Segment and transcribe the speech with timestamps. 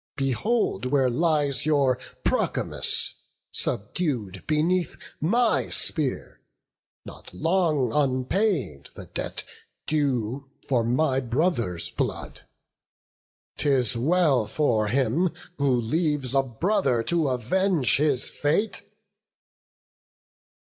[0.17, 1.95] Behold where lies your
[2.25, 6.41] Promachus, subdued Beneath my spear;
[7.05, 9.43] not long unpaid the debt
[9.85, 12.47] Due for my brother's blood!
[13.57, 15.29] 'Tis well for him
[15.59, 18.81] Who leaves a brother to avenge his fate."